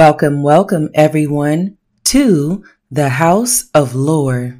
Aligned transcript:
Welcome, 0.00 0.42
welcome 0.42 0.88
everyone 0.94 1.76
to 2.04 2.64
the 2.90 3.10
House 3.10 3.68
of 3.74 3.94
Lore 3.94 4.58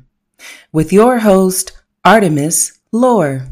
with 0.70 0.92
your 0.92 1.20
host, 1.20 1.72
Artemis 2.04 2.78
Lore. 2.92 3.46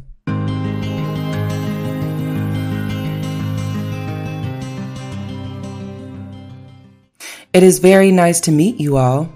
It 7.55 7.63
is 7.63 7.79
very 7.79 8.13
nice 8.13 8.41
to 8.43 8.53
meet 8.53 8.79
you 8.79 8.99
all. 8.99 9.33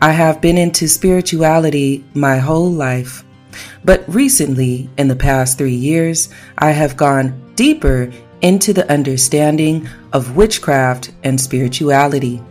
I 0.00 0.12
have 0.12 0.40
been 0.40 0.56
into 0.56 0.88
spirituality 0.88 2.02
my 2.14 2.38
whole 2.38 2.72
life, 2.72 3.24
but 3.84 4.08
recently, 4.08 4.88
in 4.96 5.08
the 5.08 5.16
past 5.16 5.58
three 5.58 5.74
years, 5.74 6.30
I 6.56 6.70
have 6.70 6.96
gone 6.96 7.52
deeper 7.56 8.10
into 8.42 8.72
the 8.72 8.90
understanding 8.90 9.88
of 10.12 10.36
witchcraft 10.36 11.12
and 11.22 11.40
spirituality. 11.40 12.42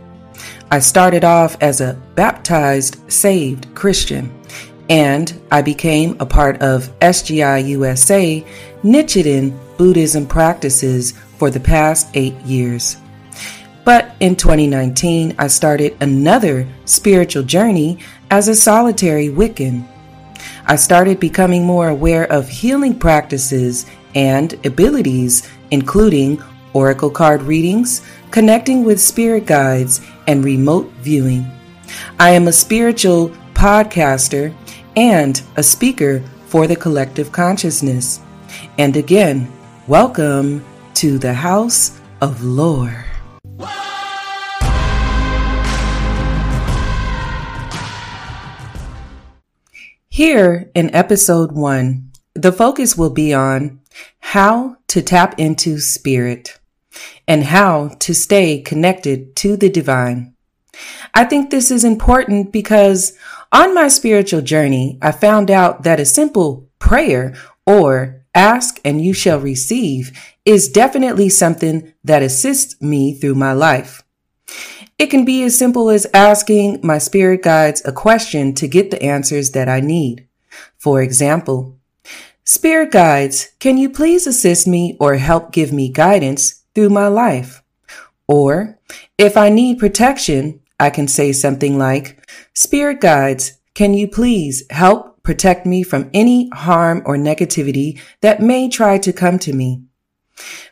I 0.70 0.78
started 0.78 1.24
off 1.24 1.56
as 1.60 1.80
a 1.80 2.00
baptized, 2.14 3.10
saved 3.10 3.74
Christian, 3.74 4.32
and 4.88 5.32
I 5.50 5.62
became 5.62 6.16
a 6.20 6.26
part 6.26 6.60
of 6.62 6.96
SGI 7.00 7.66
USA 7.68 8.44
Nichiren 8.82 9.56
Buddhism 9.76 10.26
practices 10.26 11.12
for 11.38 11.50
the 11.50 11.60
past 11.60 12.08
eight 12.14 12.34
years. 12.42 12.96
But 13.84 14.14
in 14.20 14.36
2019, 14.36 15.34
I 15.38 15.46
started 15.46 15.96
another 16.00 16.68
spiritual 16.84 17.42
journey 17.42 17.98
as 18.30 18.48
a 18.48 18.54
solitary 18.54 19.28
Wiccan. 19.28 19.88
I 20.66 20.76
started 20.76 21.18
becoming 21.18 21.64
more 21.64 21.88
aware 21.88 22.30
of 22.30 22.48
healing 22.48 22.98
practices 22.98 23.86
and 24.14 24.54
abilities 24.66 25.48
including 25.70 26.42
oracle 26.72 27.10
card 27.10 27.42
readings, 27.42 28.02
connecting 28.30 28.84
with 28.84 29.00
spirit 29.00 29.46
guides, 29.46 30.00
and 30.26 30.44
remote 30.44 30.90
viewing. 31.00 31.44
I 32.18 32.30
am 32.30 32.48
a 32.48 32.52
spiritual 32.52 33.30
podcaster 33.54 34.54
and 34.96 35.40
a 35.56 35.62
speaker 35.62 36.22
for 36.46 36.66
the 36.66 36.76
collective 36.76 37.32
consciousness. 37.32 38.20
And 38.78 38.96
again, 38.96 39.50
welcome 39.86 40.64
to 40.94 41.18
the 41.18 41.34
House 41.34 42.00
of 42.20 42.42
Lore. 42.42 43.06
Here 50.08 50.70
in 50.74 50.94
episode 50.94 51.52
one, 51.52 52.10
the 52.34 52.52
focus 52.52 52.96
will 52.96 53.10
be 53.10 53.32
on 53.32 53.79
how 54.20 54.76
to 54.88 55.02
tap 55.02 55.38
into 55.38 55.78
spirit 55.78 56.58
and 57.26 57.44
how 57.44 57.88
to 58.00 58.14
stay 58.14 58.60
connected 58.60 59.36
to 59.36 59.56
the 59.56 59.68
divine. 59.68 60.34
I 61.14 61.24
think 61.24 61.50
this 61.50 61.70
is 61.70 61.84
important 61.84 62.52
because 62.52 63.16
on 63.52 63.74
my 63.74 63.88
spiritual 63.88 64.42
journey, 64.42 64.98
I 65.02 65.12
found 65.12 65.50
out 65.50 65.82
that 65.82 66.00
a 66.00 66.04
simple 66.04 66.68
prayer 66.78 67.34
or 67.66 68.24
ask 68.34 68.80
and 68.84 69.02
you 69.02 69.12
shall 69.12 69.40
receive 69.40 70.16
is 70.44 70.68
definitely 70.68 71.28
something 71.28 71.92
that 72.04 72.22
assists 72.22 72.80
me 72.80 73.12
through 73.14 73.34
my 73.34 73.52
life. 73.52 74.02
It 74.98 75.06
can 75.06 75.24
be 75.24 75.42
as 75.42 75.56
simple 75.56 75.90
as 75.90 76.06
asking 76.12 76.80
my 76.82 76.98
spirit 76.98 77.42
guides 77.42 77.82
a 77.84 77.92
question 77.92 78.54
to 78.54 78.68
get 78.68 78.90
the 78.90 79.02
answers 79.02 79.52
that 79.52 79.68
I 79.68 79.80
need. 79.80 80.28
For 80.76 81.00
example, 81.02 81.78
Spirit 82.50 82.90
guides, 82.90 83.52
can 83.60 83.78
you 83.78 83.88
please 83.88 84.26
assist 84.26 84.66
me 84.66 84.96
or 84.98 85.14
help 85.14 85.52
give 85.52 85.72
me 85.72 85.88
guidance 85.88 86.64
through 86.74 86.90
my 86.90 87.06
life? 87.06 87.62
Or 88.26 88.76
if 89.16 89.36
I 89.36 89.50
need 89.50 89.78
protection, 89.78 90.58
I 90.80 90.90
can 90.90 91.06
say 91.06 91.30
something 91.30 91.78
like, 91.78 92.28
Spirit 92.52 93.00
guides, 93.00 93.52
can 93.74 93.94
you 93.94 94.08
please 94.08 94.64
help 94.70 95.22
protect 95.22 95.64
me 95.64 95.84
from 95.84 96.10
any 96.12 96.48
harm 96.52 97.02
or 97.06 97.16
negativity 97.16 98.00
that 98.20 98.42
may 98.42 98.68
try 98.68 98.98
to 98.98 99.12
come 99.12 99.38
to 99.38 99.52
me? 99.52 99.84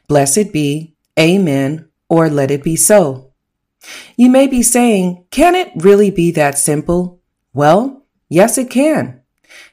Blessed 0.08 0.52
be, 0.52 0.96
Amen, 1.16 1.88
or 2.08 2.28
let 2.28 2.50
it 2.50 2.64
be 2.64 2.74
so. 2.74 3.30
You 4.16 4.28
may 4.30 4.48
be 4.48 4.64
saying, 4.64 5.26
can 5.30 5.54
it 5.54 5.70
really 5.76 6.10
be 6.10 6.32
that 6.32 6.58
simple? 6.58 7.20
Well, 7.54 8.04
yes, 8.28 8.58
it 8.58 8.68
can. 8.68 9.22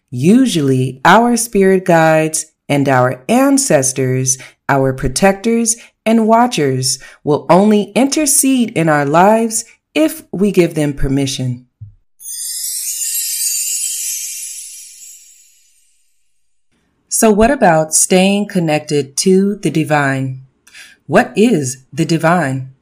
Usually, 0.10 1.02
our 1.04 1.36
spirit 1.38 1.86
guides 1.86 2.46
and 2.70 2.88
our 2.88 3.24
ancestors, 3.28 4.38
our 4.70 4.94
protectors 4.94 5.76
and 6.06 6.28
watchers 6.28 7.00
will 7.24 7.46
only 7.50 7.92
intercede 7.96 8.72
in 8.78 8.90
our 8.90 9.06
lives 9.06 9.66
if 9.94 10.24
we 10.32 10.52
give 10.52 10.76
them 10.76 10.94
permission. 10.94 11.68
So, 17.08 17.32
what 17.32 17.50
about 17.50 17.94
staying 17.94 18.50
connected 18.50 19.16
to 19.18 19.56
the 19.56 19.72
divine? 19.72 20.46
What 21.08 21.32
is 21.38 21.86
the 21.94 22.04
divine? 22.04 22.76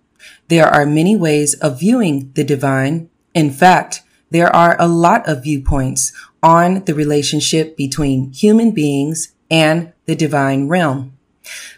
There 0.47 0.67
are 0.67 0.85
many 0.85 1.15
ways 1.15 1.53
of 1.55 1.79
viewing 1.79 2.31
the 2.33 2.43
divine. 2.43 3.09
In 3.35 3.51
fact, 3.51 4.01
there 4.31 4.53
are 4.53 4.75
a 4.79 4.87
lot 4.87 5.27
of 5.27 5.43
viewpoints 5.43 6.11
on 6.43 6.83
the 6.85 6.93
relationship 6.93 7.75
between 7.75 8.31
human 8.33 8.71
beings 8.71 9.33
and 9.49 9.93
the 10.05 10.15
divine 10.15 10.67
realm. 10.67 11.17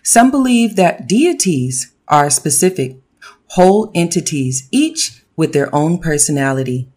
Some 0.03 0.31
believe 0.31 0.75
that 0.75 1.07
deities 1.07 1.93
are 2.07 2.29
specific, 2.29 2.97
whole 3.49 3.91
entities, 3.95 4.67
each 4.71 5.23
with 5.35 5.53
their 5.53 5.73
own 5.73 5.99
personality. 5.99 6.89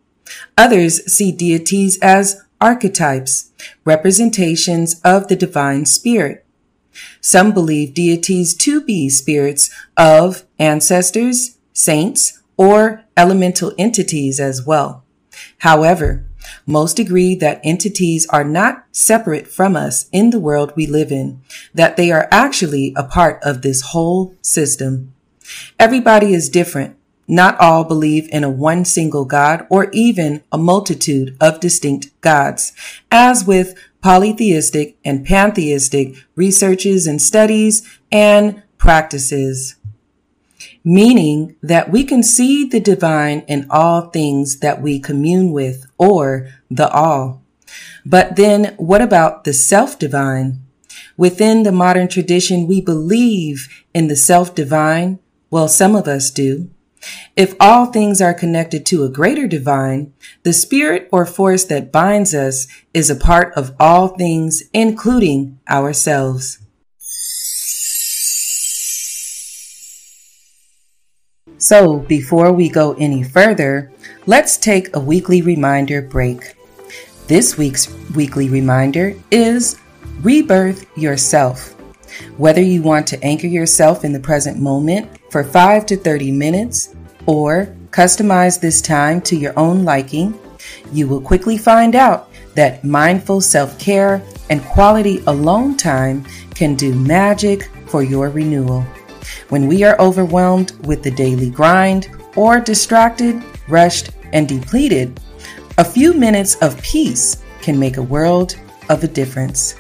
Others 0.57 1.13
see 1.13 1.31
deities 1.33 1.99
as 2.01 2.43
archetypes, 2.61 3.53
representations 3.85 5.01
of 5.03 5.29
the 5.29 5.37
divine 5.37 5.87
spirit. 5.87 6.45
Some 7.21 7.53
believe 7.53 7.95
deities 7.95 8.55
to 8.55 8.81
be 8.81 9.09
spirits 9.09 9.71
of 9.97 10.45
ancestors, 10.59 11.59
saints, 11.73 12.43
or 12.57 13.05
elemental 13.17 13.73
entities 13.79 14.41
as 14.41 14.67
well. 14.67 15.05
However, 15.59 16.28
most 16.67 16.99
agree 16.99 17.35
that 17.37 17.61
entities 17.65 18.27
are 18.29 18.45
not 18.45 18.85
separate 18.93 19.49
from 19.49 19.77
us 19.77 20.09
in 20.13 20.31
the 20.31 20.41
world 20.41 20.73
we 20.77 20.87
live 20.87 21.11
in, 21.11 21.41
that 21.75 21.97
they 21.97 22.11
are 22.11 22.29
actually 22.31 22.93
a 22.97 23.05
part 23.05 23.43
of 23.43 23.63
this 23.63 23.81
whole 23.81 24.35
system. 24.43 25.13
Everybody 25.79 26.35
is 26.35 26.49
different. 26.49 26.97
Not 27.27 27.61
all 27.61 27.85
believe 27.85 28.29
in 28.31 28.43
a 28.43 28.51
one 28.51 28.87
single 28.87 29.27
God 29.27 29.67
or 29.69 29.91
even 29.93 30.43
a 30.51 30.57
multitude 30.57 31.37
of 31.41 31.61
distinct 31.61 32.19
gods. 32.23 32.73
As 33.11 33.45
with 33.45 33.75
polytheistic 34.01 34.97
and 35.05 35.27
pantheistic 35.27 36.15
researches 36.37 37.07
and 37.07 37.21
studies 37.21 37.87
and 38.11 38.63
practices 38.79 39.77
meaning 40.85 41.57
that 41.63 41.91
we 41.91 42.05
can 42.05 42.23
see 42.23 42.65
the 42.65 42.81
divine 42.81 43.41
in 43.49 43.67
all 43.71 44.03
things 44.03 44.61
that 44.61 44.81
we 44.81 44.99
commune 44.99 45.53
with 45.53 45.87
or 45.99 46.49
the 46.71 46.89
all. 46.91 47.43
But 48.05 48.37
then 48.37 48.75
what 48.79 49.03
about 49.03 49.45
the 49.45 49.53
self 49.53 49.99
divine? 49.99 50.61
Within 51.17 51.63
the 51.63 51.73
modern 51.73 52.09
tradition, 52.09 52.67
we 52.67 52.81
believe 52.81 53.85
in 53.93 54.09
the 54.09 54.17
self 54.17 54.55
divine. 54.55 55.19
Well, 55.51 55.69
some 55.69 55.97
of 55.97 56.07
us 56.07 56.31
do. 56.31 56.71
If 57.37 57.55
all 57.61 57.87
things 57.87 58.21
are 58.21 58.35
connected 58.35 58.85
to 58.87 59.05
a 59.05 59.09
greater 59.09 59.47
divine, 59.47 60.13
the 60.43 60.53
spirit 60.53 61.09
or 61.13 61.25
force 61.27 61.65
that 61.67 61.93
binds 61.93 62.35
us 62.35 62.67
is 62.93 63.11
a 63.11 63.17
part 63.17 63.55
of 63.55 63.75
all 63.79 64.09
things, 64.09 64.63
including 64.73 65.61
ourselves. 65.69 66.59
So, 71.61 71.99
before 71.99 72.53
we 72.53 72.69
go 72.69 72.93
any 72.95 73.25
further, 73.25 73.91
let's 74.27 74.57
take 74.57 74.95
a 74.95 75.01
weekly 75.01 75.43
reminder 75.43 76.01
break. 76.01 76.55
This 77.27 77.59
week's 77.59 77.93
weekly 78.15 78.49
reminder 78.49 79.15
is 79.33 79.77
Rebirth 80.23 80.87
Yourself. 80.97 81.73
Whether 82.37 82.63
you 82.63 82.83
want 82.83 83.09
to 83.09 83.23
anchor 83.25 83.49
yourself 83.49 84.05
in 84.05 84.13
the 84.13 84.21
present 84.21 84.61
moment 84.61 85.11
for 85.33 85.43
5 85.43 85.85
to 85.87 85.97
30 85.97 86.31
minutes 86.31 86.95
or 87.27 87.75
customize 87.91 88.61
this 88.61 88.81
time 88.81 89.21
to 89.23 89.35
your 89.35 89.59
own 89.59 89.85
liking, 89.85 90.39
you 90.93 91.09
will 91.09 91.21
quickly 91.21 91.59
find 91.59 91.97
out 91.97 92.31
that 92.55 92.85
mindful 92.85 93.41
self 93.41 93.77
care 93.81 94.23
and 94.49 94.63
quality 94.63 95.25
alone 95.27 95.77
time 95.77 96.25
can 96.55 96.77
do 96.77 96.95
magic 96.95 97.69
for 97.89 98.05
your 98.05 98.31
renewal. 98.31 98.87
When 99.49 99.67
we 99.67 99.85
are 99.85 100.01
overwhelmed 100.01 100.73
with 100.87 101.03
the 101.03 101.11
daily 101.11 101.51
grind 101.51 102.09
or 102.37 102.61
distracted, 102.61 103.43
rushed, 103.69 104.11
and 104.33 104.49
depleted, 104.49 105.21
a 105.79 105.85
few 105.85 106.13
minutes 106.13 106.57
of 106.57 106.81
peace 106.83 107.43
can 107.61 107.79
make 107.79 107.97
a 107.97 108.03
world 108.03 108.57
of 108.89 109.05
a 109.05 109.09
difference. 109.09 109.75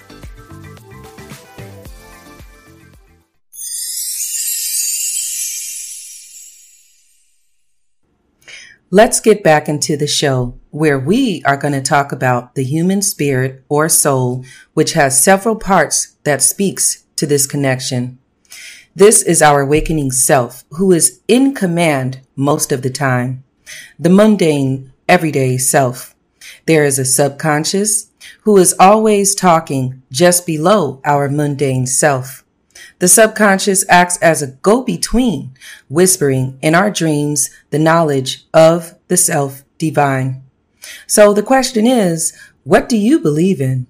Let's 8.90 9.20
get 9.20 9.44
back 9.44 9.68
into 9.68 9.98
the 9.98 10.06
show 10.06 10.58
where 10.70 10.98
we 10.98 11.42
are 11.44 11.58
going 11.58 11.74
to 11.74 11.82
talk 11.82 12.10
about 12.10 12.54
the 12.54 12.64
human 12.64 13.02
spirit 13.02 13.62
or 13.68 13.86
soul, 13.90 14.46
which 14.72 14.94
has 14.94 15.22
several 15.22 15.56
parts 15.56 16.16
that 16.24 16.40
speaks 16.40 17.04
to 17.16 17.26
this 17.26 17.46
connection. 17.46 18.17
This 18.94 19.22
is 19.22 19.42
our 19.42 19.60
awakening 19.60 20.10
self 20.12 20.64
who 20.70 20.92
is 20.92 21.20
in 21.28 21.54
command 21.54 22.20
most 22.34 22.72
of 22.72 22.82
the 22.82 22.90
time. 22.90 23.44
The 23.98 24.10
mundane, 24.10 24.92
everyday 25.08 25.58
self. 25.58 26.14
There 26.66 26.84
is 26.84 26.98
a 26.98 27.04
subconscious 27.04 28.10
who 28.42 28.56
is 28.56 28.74
always 28.80 29.34
talking 29.34 30.02
just 30.10 30.46
below 30.46 31.00
our 31.04 31.28
mundane 31.28 31.86
self. 31.86 32.44
The 32.98 33.08
subconscious 33.08 33.84
acts 33.88 34.16
as 34.18 34.42
a 34.42 34.48
go-between, 34.48 35.52
whispering 35.88 36.58
in 36.62 36.74
our 36.74 36.90
dreams 36.90 37.50
the 37.70 37.78
knowledge 37.78 38.46
of 38.52 38.94
the 39.08 39.16
self 39.16 39.62
divine. 39.76 40.42
So 41.06 41.32
the 41.32 41.42
question 41.42 41.86
is, 41.86 42.36
what 42.64 42.88
do 42.88 42.96
you 42.96 43.20
believe 43.20 43.60
in? 43.60 43.86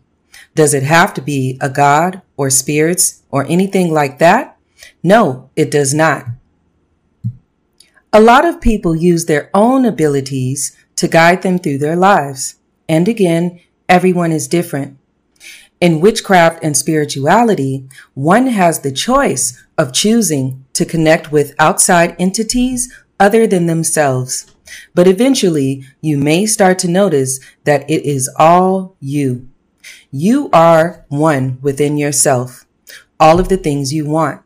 Does 0.55 0.75
it 0.75 0.83
have 0.83 1.15
to 1.15 1.23
be 1.23 1.56
a 1.61 1.71
God 1.71 2.21
or 2.37 2.50
spirits 2.50 3.23
or 3.31 3.47
anything 3.47 3.93
like 3.93 4.19
that? 4.19 4.57
No, 5.02 5.50
it 5.56 5.70
does 5.70 5.94
not. 5.94 6.26
A 8.12 8.20
lot 8.20 8.44
of 8.44 8.60
people 8.60 8.96
use 8.96 9.26
their 9.26 9.50
own 9.52 9.84
abilities 9.84 10.76
to 10.96 11.08
guide 11.08 11.42
them 11.42 11.58
through 11.58 11.78
their 11.78 11.96
lives. 11.96 12.56
And 12.88 13.06
again, 13.06 13.60
everyone 13.88 14.32
is 14.32 14.48
different. 14.48 14.98
In 15.80 16.00
witchcraft 16.00 16.64
and 16.64 16.76
spirituality, 16.76 17.88
one 18.14 18.48
has 18.48 18.80
the 18.80 18.90
choice 18.90 19.62
of 19.76 19.92
choosing 19.92 20.64
to 20.72 20.84
connect 20.84 21.30
with 21.30 21.54
outside 21.58 22.16
entities 22.19 22.92
other 23.20 23.46
than 23.46 23.66
themselves. 23.66 24.46
But 24.94 25.06
eventually, 25.06 25.84
you 26.00 26.19
may 26.19 26.46
start 26.46 26.78
to 26.80 26.88
notice 26.88 27.40
that 27.64 27.88
it 27.88 28.04
is 28.04 28.28
all 28.38 28.96
you. 29.00 29.48
You 30.10 30.50
are 30.52 31.04
one 31.08 31.58
within 31.62 31.96
yourself, 31.96 32.66
all 33.20 33.38
of 33.38 33.48
the 33.48 33.56
things 33.56 33.92
you 33.92 34.06
want. 34.06 34.42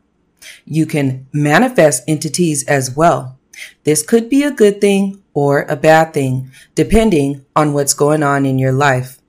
You 0.65 0.85
can 0.85 1.27
manifest 1.33 2.03
entities 2.07 2.63
as 2.67 2.95
well. 2.95 3.37
This 3.83 4.01
could 4.01 4.29
be 4.29 4.43
a 4.43 4.51
good 4.51 4.81
thing 4.81 5.21
or 5.33 5.63
a 5.63 5.75
bad 5.75 6.13
thing, 6.13 6.51
depending 6.75 7.45
on 7.55 7.73
what's 7.73 7.93
going 7.93 8.23
on 8.23 8.45
in 8.45 8.59
your 8.59 8.71
life. 8.71 9.19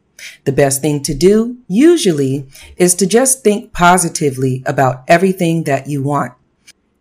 The 0.45 0.53
best 0.53 0.81
thing 0.81 1.03
to 1.03 1.15
do, 1.15 1.59
usually, 1.69 2.47
is 2.77 2.95
to 2.97 3.07
just 3.07 3.43
think 3.43 3.73
positively 3.73 4.63
about 4.67 5.05
everything 5.09 5.65
that 5.65 5.87
you 5.87 6.03
want. 6.03 6.33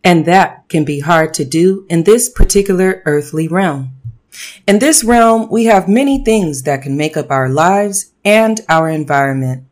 And 0.02 0.26
that 0.26 0.68
can 0.68 0.84
be 0.84 1.00
hard 1.00 1.32
to 1.34 1.44
do 1.44 1.86
in 1.88 2.04
this 2.04 2.28
particular 2.28 3.02
earthly 3.06 3.48
realm. 3.48 3.92
In 4.66 4.78
this 4.78 5.04
realm, 5.04 5.48
we 5.50 5.64
have 5.66 5.88
many 5.88 6.22
things 6.22 6.64
that 6.64 6.82
can 6.82 6.96
make 6.96 7.16
up 7.16 7.30
our 7.30 7.48
lives 7.48 8.12
and 8.24 8.60
our 8.68 8.88
environment. 8.90 9.64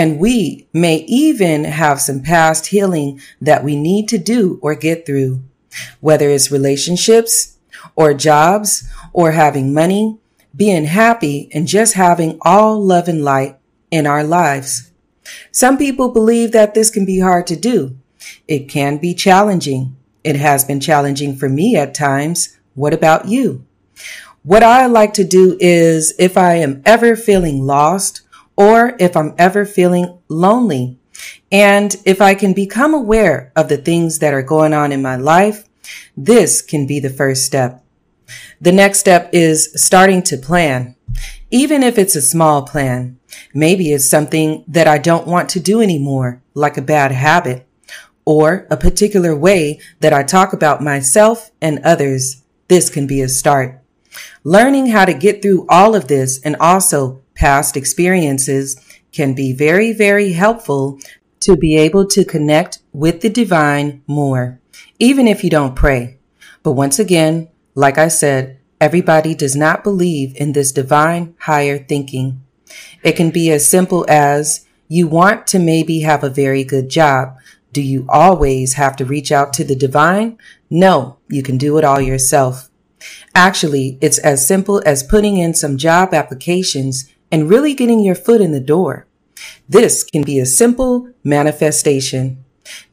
And 0.00 0.18
we 0.18 0.66
may 0.72 1.04
even 1.08 1.64
have 1.64 2.00
some 2.00 2.22
past 2.22 2.68
healing 2.68 3.20
that 3.38 3.62
we 3.62 3.76
need 3.76 4.08
to 4.08 4.16
do 4.16 4.58
or 4.62 4.74
get 4.74 5.04
through, 5.04 5.42
whether 6.00 6.30
it's 6.30 6.50
relationships 6.50 7.58
or 7.96 8.14
jobs 8.14 8.88
or 9.12 9.32
having 9.32 9.74
money 9.74 10.18
being 10.56 10.86
happy 10.86 11.50
and 11.52 11.68
just 11.68 11.92
having 11.92 12.38
all 12.40 12.82
love 12.82 13.08
and 13.08 13.22
light 13.22 13.58
in 13.90 14.06
our 14.06 14.24
lives. 14.24 14.90
Some 15.52 15.76
people 15.76 16.08
believe 16.08 16.52
that 16.52 16.72
this 16.72 16.88
can 16.88 17.04
be 17.04 17.20
hard 17.20 17.46
to 17.48 17.56
do. 17.56 17.98
It 18.48 18.70
can 18.70 18.96
be 18.96 19.12
challenging. 19.12 19.98
It 20.24 20.36
has 20.36 20.64
been 20.64 20.80
challenging 20.80 21.36
for 21.36 21.50
me 21.50 21.76
at 21.76 21.92
times. 21.92 22.56
What 22.74 22.94
about 22.94 23.28
you? 23.28 23.66
What 24.44 24.62
I 24.62 24.86
like 24.86 25.12
to 25.12 25.24
do 25.24 25.58
is 25.60 26.14
if 26.18 26.38
I 26.38 26.54
am 26.54 26.80
ever 26.86 27.16
feeling 27.16 27.66
lost 27.66 28.22
or 28.60 28.94
if 29.00 29.16
I'm 29.16 29.34
ever 29.38 29.64
feeling 29.64 30.18
lonely, 30.28 30.98
and 31.50 31.96
if 32.04 32.20
I 32.20 32.34
can 32.34 32.52
become 32.52 32.92
aware 32.92 33.52
of 33.56 33.70
the 33.70 33.78
things 33.78 34.18
that 34.18 34.34
are 34.34 34.42
going 34.42 34.74
on 34.74 34.92
in 34.92 35.00
my 35.00 35.16
life, 35.16 35.64
this 36.14 36.60
can 36.60 36.86
be 36.86 37.00
the 37.00 37.08
first 37.08 37.46
step. 37.46 37.82
The 38.60 38.70
next 38.70 38.98
step 38.98 39.30
is 39.32 39.72
starting 39.82 40.22
to 40.24 40.36
plan. 40.36 40.94
Even 41.50 41.82
if 41.82 41.96
it's 41.96 42.14
a 42.14 42.20
small 42.20 42.60
plan, 42.60 43.18
maybe 43.54 43.92
it's 43.92 44.10
something 44.10 44.62
that 44.68 44.86
I 44.86 44.98
don't 44.98 45.26
want 45.26 45.48
to 45.50 45.60
do 45.60 45.80
anymore, 45.80 46.42
like 46.52 46.76
a 46.76 46.82
bad 46.82 47.12
habit, 47.12 47.66
or 48.26 48.66
a 48.70 48.76
particular 48.76 49.34
way 49.34 49.80
that 50.00 50.12
I 50.12 50.22
talk 50.22 50.52
about 50.52 50.82
myself 50.82 51.50
and 51.62 51.78
others. 51.78 52.42
This 52.68 52.90
can 52.90 53.06
be 53.06 53.22
a 53.22 53.28
start. 53.30 53.80
Learning 54.44 54.88
how 54.88 55.06
to 55.06 55.14
get 55.14 55.40
through 55.40 55.64
all 55.70 55.94
of 55.94 56.08
this 56.08 56.38
and 56.42 56.56
also 56.60 57.22
past 57.40 57.74
experiences 57.74 58.76
can 59.12 59.32
be 59.32 59.50
very, 59.50 59.94
very 59.94 60.32
helpful 60.32 60.98
to 61.40 61.56
be 61.56 61.74
able 61.74 62.06
to 62.06 62.22
connect 62.22 62.80
with 62.92 63.22
the 63.22 63.30
divine 63.30 64.02
more, 64.06 64.60
even 64.98 65.26
if 65.26 65.42
you 65.42 65.48
don't 65.48 65.74
pray. 65.74 66.18
But 66.62 66.72
once 66.72 66.98
again, 66.98 67.48
like 67.74 67.96
I 67.96 68.08
said, 68.08 68.58
everybody 68.78 69.34
does 69.34 69.56
not 69.56 69.82
believe 69.82 70.36
in 70.36 70.52
this 70.52 70.70
divine 70.70 71.34
higher 71.40 71.78
thinking. 71.78 72.42
It 73.02 73.16
can 73.16 73.30
be 73.30 73.50
as 73.50 73.66
simple 73.66 74.04
as 74.06 74.66
you 74.86 75.08
want 75.08 75.46
to 75.46 75.58
maybe 75.58 76.00
have 76.00 76.22
a 76.22 76.28
very 76.28 76.62
good 76.62 76.90
job. 76.90 77.38
Do 77.72 77.80
you 77.80 78.04
always 78.10 78.74
have 78.74 78.96
to 78.96 79.06
reach 79.06 79.32
out 79.32 79.54
to 79.54 79.64
the 79.64 79.74
divine? 79.74 80.36
No, 80.68 81.16
you 81.28 81.42
can 81.42 81.56
do 81.56 81.78
it 81.78 81.84
all 81.84 82.02
yourself. 82.02 82.68
Actually, 83.34 83.96
it's 84.02 84.18
as 84.18 84.46
simple 84.46 84.82
as 84.84 85.02
putting 85.02 85.38
in 85.38 85.54
some 85.54 85.78
job 85.78 86.12
applications 86.12 87.09
and 87.30 87.48
really 87.48 87.74
getting 87.74 88.00
your 88.00 88.14
foot 88.14 88.40
in 88.40 88.52
the 88.52 88.60
door. 88.60 89.06
This 89.68 90.04
can 90.04 90.22
be 90.22 90.38
a 90.38 90.46
simple 90.46 91.08
manifestation. 91.24 92.44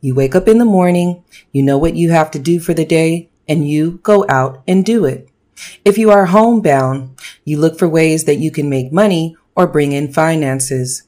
You 0.01 0.15
wake 0.15 0.35
up 0.35 0.47
in 0.47 0.57
the 0.57 0.65
morning, 0.65 1.23
you 1.51 1.63
know 1.63 1.77
what 1.77 1.95
you 1.95 2.11
have 2.11 2.31
to 2.31 2.39
do 2.39 2.59
for 2.59 2.73
the 2.73 2.85
day, 2.85 3.29
and 3.47 3.67
you 3.67 3.99
go 4.03 4.25
out 4.29 4.63
and 4.67 4.85
do 4.85 5.05
it. 5.05 5.29
If 5.83 5.97
you 5.97 6.11
are 6.11 6.27
homebound, 6.27 7.19
you 7.43 7.59
look 7.59 7.79
for 7.79 7.89
ways 7.89 8.25
that 8.25 8.37
you 8.37 8.51
can 8.51 8.69
make 8.69 8.91
money 8.91 9.35
or 9.55 9.67
bring 9.67 9.91
in 9.91 10.13
finances. 10.13 11.03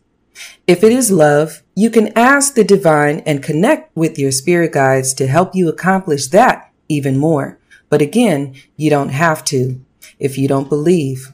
If 0.66 0.84
it 0.84 0.92
is 0.92 1.12
love, 1.12 1.64
you 1.76 1.90
can 1.90 2.18
ask 2.18 2.54
the 2.54 2.64
divine 2.64 3.20
and 3.26 3.44
connect 3.44 3.96
with 3.96 4.18
your 4.18 4.32
spirit 4.32 4.72
guides 4.72 5.14
to 5.16 5.28
help 5.28 5.54
you 5.54 5.70
accomplish 5.70 6.28
that 6.28 6.72
even 6.88 7.18
more. 7.18 7.60
But 7.90 8.02
again, 8.02 8.56
you 8.76 8.90
don't 8.90 9.10
have 9.10 9.44
to 9.46 9.84
if 10.18 10.38
you 10.38 10.48
don't 10.48 10.70
believe. 10.70 11.32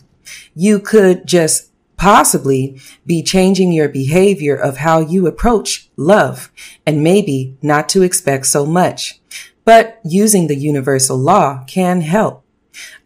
You 0.54 0.80
could 0.80 1.26
just 1.26 1.72
possibly 1.98 2.80
be 3.06 3.24
changing 3.24 3.72
your 3.72 3.90
behavior 3.90 4.56
of 4.56 4.78
how 4.78 5.00
you 5.00 5.28
approach 5.28 5.90
love 5.96 6.52
and 6.86 7.04
maybe 7.04 7.58
not 7.62 7.90
to 7.90 8.04
expect 8.04 8.46
so 8.46 8.66
much. 8.66 9.20
But 9.64 10.00
using 10.04 10.48
the 10.48 10.56
universal 10.56 11.18
law 11.18 11.64
can 11.68 12.02
help. 12.02 12.44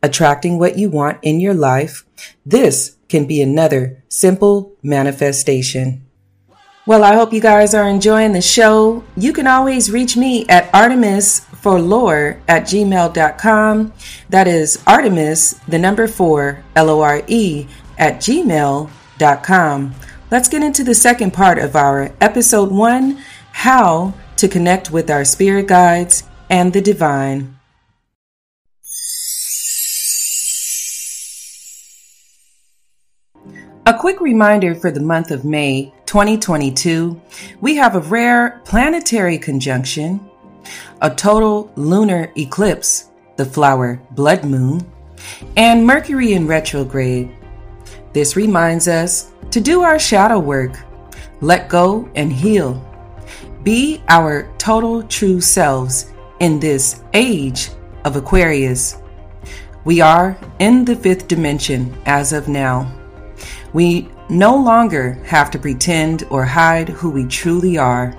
Attracting 0.02 0.60
what 0.60 0.78
you 0.78 0.90
want 0.90 1.20
in 1.22 1.40
your 1.40 1.54
life, 1.54 2.06
this 2.46 2.98
can 3.08 3.26
be 3.26 3.42
another 3.42 4.04
simple 4.10 4.74
manifestation. 4.82 6.06
Well, 6.86 7.04
I 7.04 7.14
hope 7.14 7.34
you 7.34 7.42
guys 7.42 7.76
are 7.76 7.88
enjoying 7.88 8.34
the 8.34 8.42
show. 8.42 9.04
You 9.16 9.32
can 9.32 9.46
always 9.46 9.92
reach 9.92 10.18
me 10.18 10.48
at 10.48 10.74
Artemis 10.74 11.42
for 11.62 11.80
lore 11.80 12.42
at 12.48 12.64
gmail.com. 12.64 13.94
That 14.30 14.48
is 14.48 14.82
Artemis, 14.88 15.52
the 15.68 15.78
number 15.78 16.08
four, 16.08 16.64
L 16.76 16.90
O 16.90 17.02
R 17.02 17.22
E, 17.28 17.68
at 18.00 18.16
gmail.com. 18.16 19.96
Let's 20.32 20.50
get 20.50 20.64
into 20.64 20.84
the 20.84 20.96
second 20.96 21.34
part 21.34 21.60
of 21.60 21.76
our 21.76 22.12
episode 22.22 22.72
one 22.72 23.22
how 23.52 24.14
to 24.38 24.48
connect 24.48 24.92
with 24.92 25.10
our 25.10 25.26
spirit 25.26 25.68
guides 25.68 26.24
and 26.50 26.72
the 26.72 26.82
divine. 26.82 27.60
A 33.86 33.98
quick 33.98 34.22
reminder 34.22 34.76
for 34.76 34.92
the 34.92 35.00
month 35.00 35.32
of 35.32 35.44
May 35.44 35.92
2022 36.06 37.20
we 37.60 37.76
have 37.76 37.96
a 37.96 38.00
rare 38.02 38.62
planetary 38.64 39.40
conjunction, 39.40 40.30
a 41.02 41.10
total 41.10 41.72
lunar 41.76 42.32
eclipse, 42.38 43.10
the 43.38 43.46
flower 43.46 44.00
blood 44.12 44.46
moon, 44.46 44.86
and 45.58 45.88
Mercury 45.88 46.34
in 46.34 46.46
retrograde. 46.46 47.36
This 48.14 48.36
reminds 48.36 48.88
us 48.88 49.32
to 49.52 49.62
do 49.62 49.82
our 49.82 50.00
shadow 50.00 50.40
work, 50.40 50.78
let 51.42 51.70
go 51.70 52.10
and 52.16 52.32
heal, 52.32 52.86
be 53.64 54.02
our 54.08 54.52
total 54.58 55.04
true 55.04 55.42
selves 55.42 56.12
in 56.40 56.60
this 56.60 57.02
age 57.14 57.70
of 58.06 58.16
Aquarius. 58.16 58.98
We 59.86 60.02
are 60.02 60.38
in 60.60 60.86
the 60.86 60.96
fifth 60.96 61.28
dimension 61.28 61.96
as 62.06 62.34
of 62.34 62.48
now. 62.48 62.92
We 63.74 64.10
no 64.30 64.56
longer 64.56 65.14
have 65.26 65.52
to 65.52 65.60
pretend 65.60 66.24
or 66.30 66.46
hide 66.46 66.90
who 66.90 67.10
we 67.10 67.26
truly 67.26 67.78
are. 67.78 68.16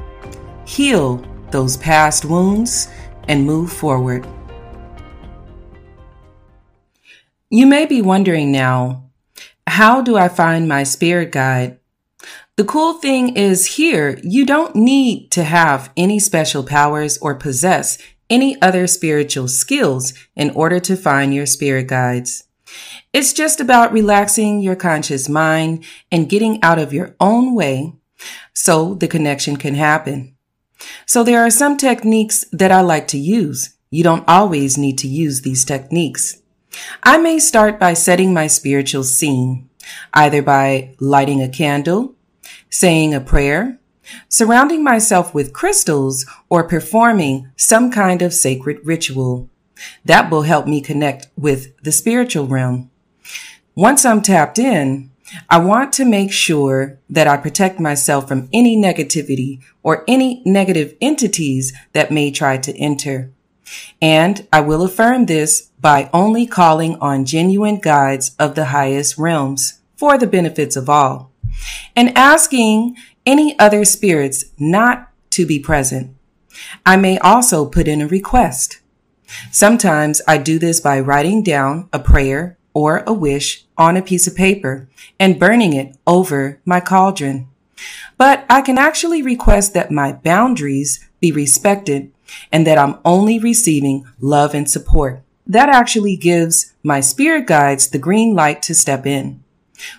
Heal 0.64 1.24
those 1.50 1.76
past 1.76 2.24
wounds 2.24 2.88
and 3.28 3.44
move 3.44 3.72
forward. 3.72 4.26
You 7.50 7.66
may 7.66 7.86
be 7.86 8.00
wondering 8.02 8.52
now, 8.52 9.09
how 9.70 10.02
do 10.02 10.16
I 10.16 10.28
find 10.28 10.68
my 10.68 10.82
spirit 10.82 11.30
guide? 11.30 11.78
The 12.56 12.64
cool 12.64 12.94
thing 12.94 13.36
is 13.36 13.76
here, 13.76 14.18
you 14.22 14.44
don't 14.44 14.74
need 14.74 15.30
to 15.30 15.44
have 15.44 15.92
any 15.96 16.18
special 16.18 16.64
powers 16.64 17.16
or 17.18 17.34
possess 17.34 17.96
any 18.28 18.60
other 18.60 18.86
spiritual 18.86 19.48
skills 19.48 20.12
in 20.36 20.50
order 20.50 20.80
to 20.80 20.96
find 20.96 21.32
your 21.32 21.46
spirit 21.46 21.86
guides. 21.86 22.44
It's 23.12 23.32
just 23.32 23.60
about 23.60 23.92
relaxing 23.92 24.60
your 24.60 24.76
conscious 24.76 25.28
mind 25.28 25.84
and 26.12 26.28
getting 26.28 26.62
out 26.62 26.78
of 26.78 26.92
your 26.92 27.14
own 27.18 27.54
way 27.54 27.94
so 28.52 28.94
the 28.94 29.08
connection 29.08 29.56
can 29.56 29.74
happen. 29.74 30.34
So 31.06 31.24
there 31.24 31.40
are 31.40 31.50
some 31.50 31.76
techniques 31.76 32.44
that 32.52 32.72
I 32.72 32.80
like 32.80 33.08
to 33.08 33.18
use. 33.18 33.76
You 33.90 34.04
don't 34.04 34.28
always 34.28 34.76
need 34.76 34.98
to 34.98 35.08
use 35.08 35.42
these 35.42 35.64
techniques. 35.64 36.39
I 37.02 37.18
may 37.18 37.38
start 37.38 37.78
by 37.78 37.94
setting 37.94 38.32
my 38.32 38.46
spiritual 38.46 39.04
scene, 39.04 39.68
either 40.14 40.42
by 40.42 40.94
lighting 41.00 41.42
a 41.42 41.48
candle, 41.48 42.14
saying 42.68 43.14
a 43.14 43.20
prayer, 43.20 43.78
surrounding 44.28 44.82
myself 44.82 45.34
with 45.34 45.52
crystals, 45.52 46.26
or 46.48 46.64
performing 46.64 47.50
some 47.56 47.90
kind 47.90 48.22
of 48.22 48.34
sacred 48.34 48.78
ritual. 48.84 49.48
That 50.04 50.30
will 50.30 50.42
help 50.42 50.66
me 50.66 50.80
connect 50.80 51.28
with 51.36 51.76
the 51.82 51.92
spiritual 51.92 52.46
realm. 52.46 52.90
Once 53.74 54.04
I'm 54.04 54.20
tapped 54.20 54.58
in, 54.58 55.10
I 55.48 55.58
want 55.58 55.92
to 55.94 56.04
make 56.04 56.32
sure 56.32 56.98
that 57.08 57.28
I 57.28 57.36
protect 57.36 57.78
myself 57.78 58.26
from 58.26 58.48
any 58.52 58.76
negativity 58.76 59.60
or 59.82 60.04
any 60.08 60.42
negative 60.44 60.96
entities 61.00 61.72
that 61.92 62.10
may 62.10 62.30
try 62.30 62.58
to 62.58 62.76
enter. 62.76 63.30
And 64.00 64.46
I 64.52 64.60
will 64.60 64.82
affirm 64.82 65.26
this 65.26 65.70
by 65.80 66.10
only 66.12 66.46
calling 66.46 66.96
on 66.96 67.24
genuine 67.24 67.78
guides 67.78 68.34
of 68.38 68.54
the 68.54 68.66
highest 68.66 69.18
realms 69.18 69.80
for 69.96 70.18
the 70.18 70.26
benefits 70.26 70.76
of 70.76 70.88
all 70.88 71.30
and 71.94 72.16
asking 72.16 72.96
any 73.26 73.58
other 73.58 73.84
spirits 73.84 74.44
not 74.58 75.10
to 75.30 75.46
be 75.46 75.58
present. 75.58 76.14
I 76.84 76.96
may 76.96 77.18
also 77.18 77.66
put 77.66 77.88
in 77.88 78.02
a 78.02 78.08
request. 78.08 78.80
Sometimes 79.50 80.20
I 80.26 80.38
do 80.38 80.58
this 80.58 80.80
by 80.80 80.98
writing 80.98 81.42
down 81.42 81.88
a 81.92 81.98
prayer 81.98 82.58
or 82.74 83.04
a 83.06 83.12
wish 83.12 83.64
on 83.76 83.96
a 83.96 84.02
piece 84.02 84.26
of 84.26 84.34
paper 84.34 84.88
and 85.18 85.38
burning 85.38 85.72
it 85.72 85.96
over 86.06 86.60
my 86.64 86.80
cauldron. 86.80 87.48
But 88.18 88.44
I 88.50 88.60
can 88.60 88.78
actually 88.78 89.22
request 89.22 89.72
that 89.74 89.90
my 89.90 90.12
boundaries 90.12 91.08
be 91.20 91.32
respected 91.32 92.12
and 92.52 92.66
that 92.66 92.78
I'm 92.78 92.98
only 93.04 93.38
receiving 93.38 94.06
love 94.20 94.54
and 94.54 94.68
support. 94.68 95.22
That 95.46 95.68
actually 95.68 96.16
gives 96.16 96.72
my 96.82 97.00
spirit 97.00 97.46
guides 97.46 97.88
the 97.88 97.98
green 97.98 98.34
light 98.34 98.62
to 98.62 98.74
step 98.74 99.06
in. 99.06 99.42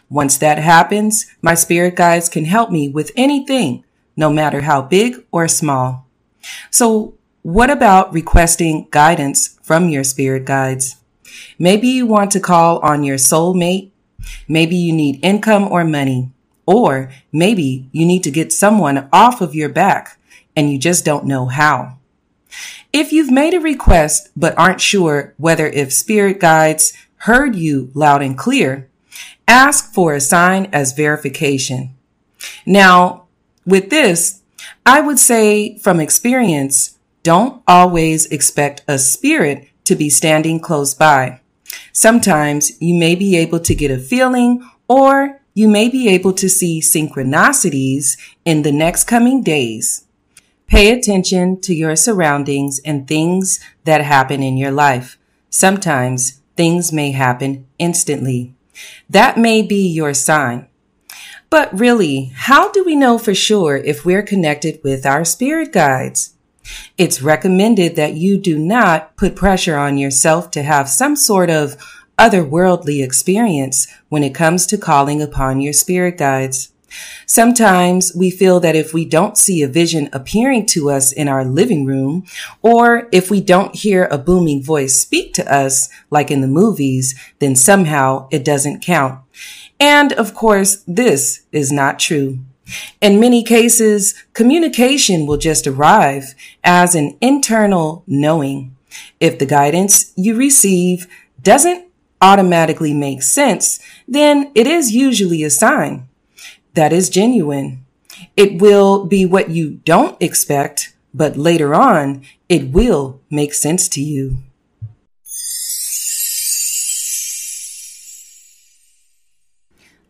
Once 0.10 0.38
that 0.38 0.58
happens, 0.60 1.26
my 1.42 1.56
spirit 1.56 1.96
guides 1.96 2.30
can 2.30 2.46
help 2.46 2.72
me 2.72 2.88
with 2.88 3.12
anything, 3.16 3.84
no 4.16 4.30
matter 4.30 4.62
how 4.62 4.82
big 4.82 5.26
or 5.32 5.48
small. 5.48 6.08
So 6.70 7.16
what 7.42 7.70
about 7.70 8.14
requesting 8.14 8.88
guidance 8.92 9.60
from 9.64 9.90
your 9.90 10.04
spirit 10.04 10.46
guides? 10.46 10.98
Maybe 11.58 11.88
you 11.88 12.06
want 12.06 12.32
to 12.32 12.40
call 12.40 12.80
on 12.80 13.04
your 13.04 13.18
soulmate. 13.18 13.92
Maybe 14.48 14.76
you 14.76 14.94
need 14.94 15.24
income 15.24 15.68
or 15.72 15.84
money. 15.84 16.32
Or 16.66 17.12
maybe 17.32 17.90
you 17.92 18.06
need 18.06 18.24
to 18.24 18.32
get 18.32 18.54
someone 18.54 19.10
off 19.12 19.42
of 19.42 19.56
your 19.56 19.70
back 19.70 20.20
and 20.56 20.72
you 20.72 20.78
just 20.78 21.04
don't 21.04 21.26
know 21.26 21.48
how. 21.48 21.98
If 22.94 23.12
you've 23.12 23.32
made 23.32 23.54
a 23.54 23.60
request 23.60 24.30
but 24.36 24.58
aren't 24.58 24.82
sure 24.82 25.34
whether 25.38 25.68
if 25.68 25.94
spirit 25.94 26.40
guides 26.40 26.94
heard 27.18 27.56
you 27.56 27.92
loud 27.94 28.22
and 28.22 28.38
clear, 28.38 28.90
ask 29.48 29.94
for 29.94 30.14
a 30.14 30.22
sign 30.22 30.70
as 30.72 30.94
verification. 30.94 31.96
Now, 32.66 33.26
with 33.66 33.90
this, 33.90 34.42
I 34.86 35.02
would 35.02 35.20
say 35.20 35.78
from 35.78 36.00
experience, 36.00 36.98
don't 37.24 37.62
always 37.68 38.26
expect 38.28 38.84
a 38.88 38.98
spirit 38.98 39.68
to 39.84 39.96
be 39.96 40.10
standing 40.10 40.60
close 40.60 40.94
by. 40.94 41.42
Sometimes 41.94 42.72
you 42.82 42.96
may 42.96 43.16
be 43.16 43.36
able 43.38 43.60
to 43.60 43.76
get 43.76 43.92
a 43.92 44.00
feeling 44.00 44.68
or 44.88 45.42
you 45.54 45.68
may 45.68 45.90
be 45.90 46.08
able 46.10 46.34
to 46.34 46.50
see 46.50 46.82
synchronicities 46.82 48.18
in 48.46 48.62
the 48.62 48.72
next 48.72 49.04
coming 49.04 49.44
days. 49.44 50.06
Pay 50.72 50.98
attention 50.98 51.60
to 51.60 51.76
your 51.76 51.98
surroundings 51.98 52.80
and 52.86 53.06
things 53.06 53.60
that 53.84 54.00
happen 54.00 54.42
in 54.42 54.56
your 54.56 54.72
life. 54.72 55.18
Sometimes 55.50 56.40
things 56.56 56.94
may 56.94 57.12
happen 57.12 57.68
instantly. 57.78 58.56
That 59.10 59.38
may 59.38 59.64
be 59.64 59.86
your 59.86 60.14
sign. 60.14 60.70
But 61.50 61.78
really, 61.78 62.32
how 62.34 62.72
do 62.72 62.86
we 62.86 62.96
know 62.96 63.18
for 63.18 63.36
sure 63.36 63.76
if 63.76 64.06
we're 64.06 64.24
connected 64.24 64.80
with 64.82 65.06
our 65.06 65.26
spirit 65.26 65.74
guides? 65.74 66.36
It's 66.98 67.22
recommended 67.22 67.98
that 67.98 68.14
you 68.14 68.38
do 68.38 68.58
not 68.58 69.18
put 69.18 69.36
pressure 69.36 69.76
on 69.76 69.98
yourself 69.98 70.52
to 70.52 70.64
have 70.64 70.88
some 70.88 71.18
sort 71.18 71.50
of 71.50 71.76
otherworldly 72.18 73.04
experience 73.04 73.88
when 74.08 74.24
it 74.24 74.34
comes 74.34 74.66
to 74.68 74.78
calling 74.78 75.22
upon 75.22 75.60
your 75.60 75.74
spirit 75.74 76.18
guides. 76.18 76.72
Sometimes 77.26 78.14
we 78.16 78.30
feel 78.30 78.60
that 78.60 78.76
if 78.76 78.94
we 78.94 79.06
don't 79.06 79.38
see 79.38 79.62
a 79.62 79.68
vision 79.68 80.10
appearing 80.12 80.66
to 80.68 80.90
us 80.90 81.12
in 81.12 81.28
our 81.28 81.46
living 81.46 81.86
room, 81.86 82.26
or 82.62 83.08
if 83.12 83.32
we 83.32 83.42
don't 83.42 83.76
hear 83.76 84.06
a 84.06 84.18
booming 84.18 84.64
voice 84.64 85.00
speak 85.00 85.34
to 85.36 85.54
us, 85.54 85.90
like 86.10 86.32
in 86.32 86.42
the 86.42 86.48
movies, 86.48 87.18
then 87.40 87.56
somehow 87.56 88.28
it 88.32 88.44
doesn't 88.44 88.82
count. 88.82 89.20
And 89.80 90.14
of 90.14 90.34
course, 90.34 90.84
this 90.88 91.42
is 91.52 91.72
not 91.72 92.00
true. 92.00 92.40
In 93.02 93.20
many 93.20 93.44
cases, 93.44 94.14
communication 94.34 95.26
will 95.26 95.38
just 95.38 95.68
arrive 95.68 96.36
as 96.64 96.96
an 96.96 97.18
internal 97.20 98.04
knowing. 98.08 98.76
If 99.20 99.40
the 99.40 99.46
guidance 99.46 100.14
you 100.16 100.36
receive 100.36 101.08
doesn't 101.42 101.88
automatically 102.22 102.94
make 102.94 103.24
sense, 103.24 103.80
then 104.08 104.52
it 104.54 104.68
is 104.68 104.92
usually 104.92 105.44
a 105.44 105.50
sign 105.50 106.08
that 106.74 106.94
is 106.94 107.10
genuine. 107.10 107.86
It 108.36 108.62
will 108.62 109.06
be 109.06 109.26
what 109.26 109.50
you 109.50 109.82
don't 109.86 110.22
expect, 110.22 110.94
but 111.14 111.38
later 111.38 111.74
on, 111.74 112.24
it 112.48 112.72
will 112.72 113.20
make 113.30 113.54
sense 113.54 113.88
to 113.90 114.02
you. 114.02 114.38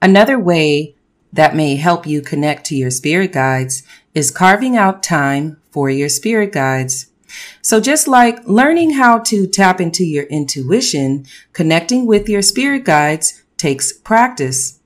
Another 0.02 0.40
way 0.40 0.96
that 1.32 1.56
may 1.56 1.76
help 1.76 2.08
you 2.08 2.22
connect 2.22 2.66
to 2.66 2.76
your 2.76 2.90
spirit 2.90 3.32
guides 3.32 3.84
is 4.14 4.32
carving 4.32 4.76
out 4.76 5.04
time 5.04 5.62
for 5.70 5.90
your 5.90 6.10
spirit 6.10 6.52
guides. 6.52 7.08
So 7.62 7.80
just 7.80 8.08
like 8.08 8.46
learning 8.46 8.92
how 8.92 9.20
to 9.20 9.48
tap 9.48 9.80
into 9.80 10.04
your 10.04 10.26
intuition, 10.26 11.26
connecting 11.54 12.06
with 12.06 12.28
your 12.28 12.42
spirit 12.42 12.84
guides 12.84 13.44
takes 13.58 13.94
practice. 13.94 14.81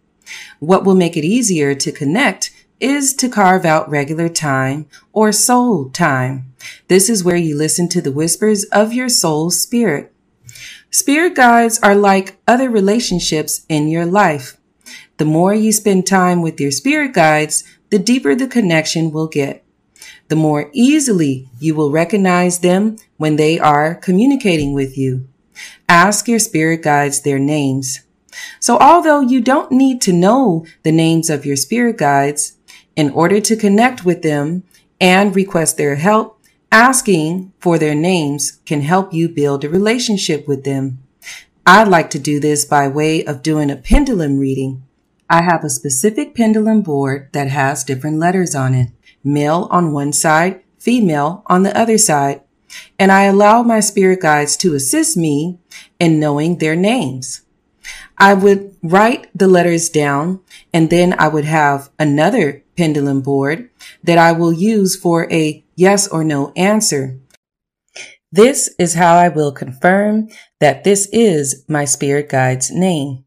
What 0.60 0.84
will 0.84 0.96
make 0.96 1.18
it 1.18 1.26
easier 1.26 1.76
to 1.76 1.92
connect 1.92 2.52
is 2.80 3.14
to 3.16 3.30
carve 3.30 3.66
out 3.66 3.90
regular 3.90 4.30
time 4.30 4.88
or 5.14 5.32
soul 5.32 5.90
time. 5.90 6.54
This 6.88 7.10
is 7.10 7.24
where 7.24 7.36
you 7.36 7.58
listen 7.58 7.90
to 7.90 8.02
the 8.02 8.12
whispers 8.12 8.64
of 8.66 8.94
your 8.94 9.10
soul's 9.10 9.60
spirit. 9.60 10.14
Spirit 10.92 11.36
guides 11.36 11.80
are 11.80 11.96
like 11.96 12.38
other 12.48 12.70
relationships 12.70 13.66
in 13.68 13.88
your 13.88 14.06
life. 14.06 14.58
The 15.18 15.26
more 15.26 15.54
you 15.54 15.72
spend 15.72 16.08
time 16.08 16.42
with 16.42 16.60
your 16.60 16.72
spirit 16.72 17.14
guides, 17.14 17.64
the 17.90 18.00
deeper 18.00 18.36
the 18.36 18.48
connection 18.48 19.12
will 19.12 19.28
get. 19.28 19.64
The 20.28 20.36
more 20.36 20.70
easily 20.74 21.50
you 21.60 21.76
will 21.76 21.92
recognize 21.92 22.60
them 22.60 22.98
when 23.18 23.36
they 23.36 23.60
are 23.60 23.96
communicating 23.96 24.74
with 24.74 24.98
you. 24.98 25.28
Ask 25.88 26.28
your 26.28 26.40
spirit 26.40 26.82
guides 26.82 27.22
their 27.22 27.40
names. 27.40 28.05
So 28.60 28.78
although 28.80 29.22
you 29.22 29.42
don't 29.42 29.72
need 29.72 30.02
to 30.02 30.14
know 30.14 30.66
the 30.84 30.92
names 30.92 31.30
of 31.30 31.46
your 31.46 31.56
spirit 31.56 31.98
guides 31.98 32.58
in 32.96 33.10
order 33.12 33.40
to 33.42 33.56
connect 33.56 34.06
with 34.06 34.22
them 34.22 34.64
and 35.00 35.36
request 35.36 35.78
their 35.78 35.96
help, 35.96 36.40
asking 36.72 37.54
for 37.60 37.78
their 37.78 37.96
names 37.96 38.60
can 38.66 38.82
help 38.82 39.14
you 39.14 39.30
build 39.30 39.64
a 39.64 39.70
relationship 39.70 40.48
with 40.48 40.64
them. 40.64 41.00
I 41.66 41.84
like 41.84 42.10
to 42.12 42.20
do 42.20 42.40
this 42.40 42.66
by 42.66 42.88
way 42.88 43.26
of 43.26 43.42
doing 43.42 43.72
a 43.72 43.76
pendulum 43.76 44.38
reading. 44.38 44.84
I 45.30 45.42
have 45.42 45.64
a 45.64 45.70
specific 45.70 46.36
pendulum 46.36 46.82
board 46.82 47.30
that 47.34 47.48
has 47.48 47.84
different 47.84 48.20
letters 48.20 48.54
on 48.54 48.76
it, 48.76 48.90
male 49.24 49.68
on 49.72 49.92
one 49.92 50.14
side, 50.14 50.62
female 50.78 51.44
on 51.48 51.64
the 51.64 51.76
other 51.76 51.98
side, 51.98 52.42
and 53.00 53.12
I 53.12 53.24
allow 53.24 53.64
my 53.64 53.80
spirit 53.80 54.22
guides 54.22 54.56
to 54.58 54.76
assist 54.76 55.18
me 55.18 55.58
in 56.00 56.20
knowing 56.20 56.58
their 56.58 56.76
names. 56.76 57.42
I 58.18 58.34
would 58.34 58.76
write 58.82 59.28
the 59.36 59.48
letters 59.48 59.90
down 59.90 60.42
and 60.74 60.90
then 60.90 61.16
I 61.20 61.28
would 61.28 61.46
have 61.46 61.90
another 62.00 62.64
pendulum 62.78 63.22
board 63.22 63.70
that 64.04 64.18
I 64.18 64.32
will 64.32 64.54
use 64.54 64.96
for 64.96 65.32
a 65.32 65.64
yes 65.76 66.08
or 66.08 66.24
no 66.24 66.54
answer. 66.56 67.20
This 68.32 68.74
is 68.80 68.96
how 68.96 69.16
I 69.16 69.30
will 69.30 69.52
confirm 69.52 70.28
that 70.60 70.84
this 70.84 71.08
is 71.12 71.64
my 71.68 71.86
spirit 71.86 72.30
guide's 72.30 72.72
name. 72.72 73.24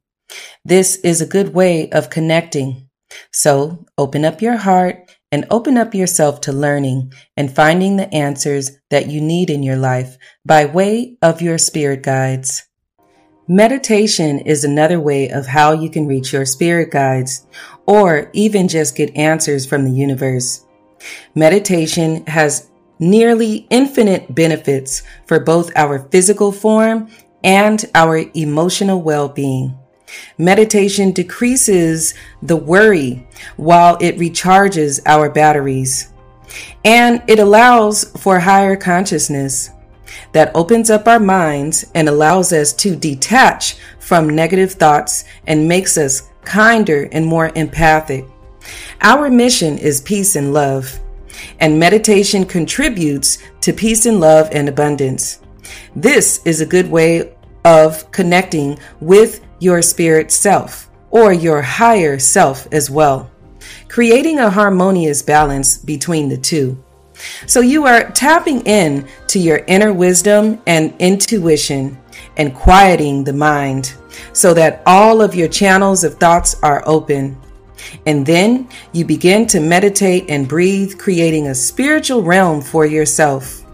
This 0.65 0.97
is 0.97 1.21
a 1.21 1.27
good 1.27 1.55
way 1.55 1.91
of 1.91 2.11
connecting. 2.11 2.89
So 3.33 3.87
open 3.97 4.25
up 4.25 4.43
your 4.43 4.59
heart 4.59 5.11
and 5.33 5.47
open 5.51 5.77
up 5.77 5.95
yourself 5.95 6.41
to 6.43 6.53
learning 6.53 7.13
and 7.37 7.55
finding 7.55 7.97
the 7.97 8.13
answers 8.15 8.79
that 8.91 9.09
you 9.09 9.21
need 9.21 9.51
in 9.51 9.63
your 9.63 9.77
life 9.77 10.19
by 10.45 10.67
way 10.67 11.17
of 11.23 11.41
your 11.43 11.59
spirit 11.59 12.03
guides. 12.03 12.68
Meditation 13.51 14.41
is 14.41 14.63
another 14.63 15.01
way 15.01 15.31
of 15.31 15.47
how 15.47 15.73
you 15.73 15.89
can 15.89 16.07
reach 16.07 16.35
your 16.35 16.45
spirit 16.45 16.91
guides 16.91 17.47
or 17.87 18.29
even 18.35 18.69
just 18.69 18.95
get 18.95 19.17
answers 19.17 19.65
from 19.65 19.85
the 19.85 19.91
universe. 19.91 20.67
Meditation 21.35 22.27
has 22.27 22.69
nearly 22.99 23.67
infinite 23.71 24.35
benefits 24.35 25.03
for 25.25 25.41
both 25.41 25.73
our 25.77 26.01
physical 26.11 26.53
form 26.53 27.09
and 27.43 27.87
our 27.95 28.23
emotional 28.35 29.01
well-being. 29.01 29.75
Meditation 30.37 31.13
decreases 31.13 32.13
the 32.43 32.57
worry 32.57 33.27
while 33.57 33.97
it 34.03 34.19
recharges 34.19 35.01
our 35.07 35.31
batteries. 35.31 36.13
And 36.85 37.23
it 37.27 37.39
allows 37.39 38.05
for 38.21 38.39
higher 38.39 38.77
consciousness 38.77 39.71
that 40.33 40.55
opens 40.55 40.91
up 40.91 41.09
our 41.09 41.21
minds 41.21 41.91
and 41.95 42.09
allows 42.09 42.53
us 42.53 42.73
to 42.75 42.97
detach 42.97 43.77
from 43.99 44.29
negative 44.29 44.73
thoughts 44.73 45.25
and 45.47 45.69
makes 45.69 45.99
us 45.99 46.31
kinder 46.45 47.09
and 47.13 47.27
more 47.27 47.51
empathic. 47.55 48.25
Our 49.01 49.31
mission 49.31 49.79
is 49.79 50.01
peace 50.01 50.37
and 50.37 50.53
love, 50.53 50.99
and 51.61 51.79
meditation 51.79 52.45
contributes 52.45 53.39
to 53.61 53.73
peace 53.73 54.07
and 54.07 54.21
love 54.21 54.49
and 54.53 54.69
abundance. 54.69 55.41
This 55.95 56.41
is 56.45 56.61
a 56.61 56.67
good 56.67 56.91
way 56.91 57.35
of 57.65 58.11
connecting 58.11 58.79
with 59.01 59.45
your 59.61 59.83
spirit 59.83 60.31
self 60.31 60.91
or 61.11 61.33
your 61.33 61.63
higher 61.63 62.19
self 62.19 62.67
as 62.73 62.91
well, 62.91 63.31
creating 63.89 64.39
a 64.39 64.51
harmonious 64.51 65.23
balance 65.23 65.79
between 65.79 66.29
the 66.29 66.37
two. 66.37 66.83
So 67.47 67.61
you 67.61 67.87
are 67.87 68.11
tapping 68.11 68.61
in 68.63 69.07
to 69.29 69.39
your 69.39 69.59
inner 69.67 69.93
wisdom 69.93 70.61
and 70.67 70.95
intuition 70.99 71.99
and 72.37 72.55
quieting 72.55 73.25
the 73.25 73.33
mind 73.33 73.95
so 74.33 74.55
that 74.55 74.83
all 74.87 75.21
of 75.21 75.35
your 75.35 75.49
channels 75.49 76.05
of 76.05 76.15
thoughts 76.15 76.57
are 76.63 76.83
open. 76.87 77.37
And 78.07 78.27
then 78.27 78.69
you 78.93 79.05
begin 79.05 79.47
to 79.49 79.61
meditate 79.61 80.27
and 80.29 80.49
breathe, 80.49 80.99
creating 80.99 81.49
a 81.49 81.55
spiritual 81.55 82.23
realm 82.23 82.61
for 82.61 82.85
yourself. 82.87 83.65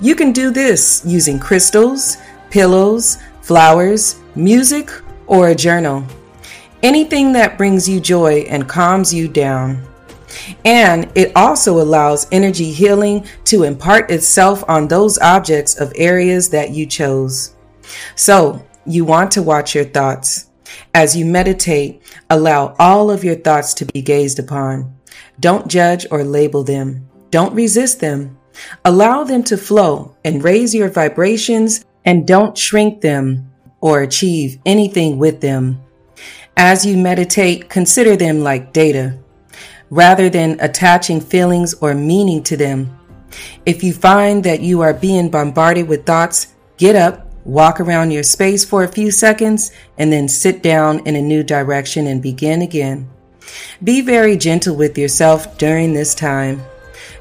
You 0.00 0.14
can 0.14 0.32
do 0.32 0.50
this 0.50 1.02
using 1.06 1.38
crystals, 1.38 2.16
pillows, 2.50 3.18
flowers, 3.42 4.20
music, 4.34 4.90
or 5.26 5.48
a 5.48 5.54
journal. 5.54 6.04
Anything 6.82 7.32
that 7.32 7.56
brings 7.56 7.88
you 7.88 8.00
joy 8.00 8.44
and 8.48 8.68
calms 8.68 9.12
you 9.12 9.28
down. 9.28 9.82
And 10.64 11.10
it 11.14 11.32
also 11.36 11.80
allows 11.80 12.26
energy 12.32 12.72
healing 12.72 13.26
to 13.44 13.62
impart 13.62 14.10
itself 14.10 14.64
on 14.68 14.88
those 14.88 15.18
objects 15.18 15.80
of 15.80 15.92
areas 15.96 16.50
that 16.50 16.70
you 16.70 16.86
chose. 16.86 17.54
So, 18.16 18.64
you 18.86 19.04
want 19.04 19.30
to 19.32 19.42
watch 19.42 19.74
your 19.74 19.84
thoughts. 19.84 20.50
As 20.94 21.16
you 21.16 21.24
meditate, 21.24 22.02
allow 22.30 22.74
all 22.78 23.10
of 23.10 23.24
your 23.24 23.36
thoughts 23.36 23.74
to 23.74 23.86
be 23.86 24.02
gazed 24.02 24.38
upon. 24.38 24.94
Don't 25.40 25.68
judge 25.68 26.06
or 26.10 26.24
label 26.24 26.64
them. 26.64 27.08
Don't 27.30 27.54
resist 27.54 28.00
them. 28.00 28.38
Allow 28.84 29.24
them 29.24 29.42
to 29.44 29.56
flow 29.56 30.16
and 30.24 30.44
raise 30.44 30.74
your 30.74 30.88
vibrations 30.88 31.84
and 32.04 32.26
don't 32.26 32.56
shrink 32.56 33.00
them 33.00 33.50
or 33.80 34.02
achieve 34.02 34.58
anything 34.64 35.18
with 35.18 35.40
them. 35.40 35.80
As 36.56 36.86
you 36.86 36.96
meditate, 36.96 37.68
consider 37.68 38.16
them 38.16 38.40
like 38.40 38.72
data, 38.72 39.18
rather 39.90 40.28
than 40.28 40.58
attaching 40.60 41.20
feelings 41.20 41.74
or 41.74 41.94
meaning 41.94 42.42
to 42.44 42.56
them. 42.56 42.98
If 43.66 43.82
you 43.82 43.92
find 43.92 44.44
that 44.44 44.60
you 44.60 44.80
are 44.80 44.94
being 44.94 45.30
bombarded 45.30 45.88
with 45.88 46.06
thoughts, 46.06 46.54
get 46.76 46.96
up, 46.96 47.26
walk 47.44 47.80
around 47.80 48.10
your 48.10 48.22
space 48.22 48.64
for 48.64 48.84
a 48.84 48.88
few 48.88 49.10
seconds, 49.10 49.70
and 49.98 50.12
then 50.12 50.28
sit 50.28 50.62
down 50.62 51.00
in 51.06 51.16
a 51.16 51.22
new 51.22 51.42
direction 51.42 52.06
and 52.06 52.22
begin 52.22 52.62
again. 52.62 53.08
Be 53.82 54.00
very 54.00 54.36
gentle 54.36 54.76
with 54.76 54.96
yourself 54.96 55.58
during 55.58 55.92
this 55.92 56.14
time. 56.14 56.62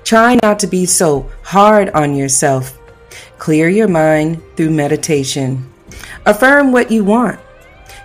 Try 0.04 0.40
not 0.42 0.60
to 0.60 0.68
be 0.68 0.86
so 0.86 1.30
hard 1.44 1.90
on 1.90 2.16
yourself. 2.16 2.78
Clear 3.38 3.70
your 3.70 3.88
mind 3.88 4.42
through 4.56 4.72
meditation. 4.72 5.70
Affirm 6.26 6.72
what 6.72 6.92
you 6.92 7.04
want. 7.04 7.40